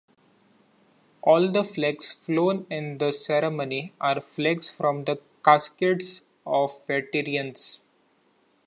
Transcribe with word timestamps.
All 1.21 1.51
the 1.51 1.63
flags 1.63 2.13
flown 2.15 2.65
in 2.71 2.97
the 2.97 3.11
ceremony 3.11 3.93
are 4.01 4.19
flags 4.19 4.71
from 4.71 5.03
the 5.03 5.21
caskets 5.45 6.23
of 6.43 6.75
veterans. 6.87 7.81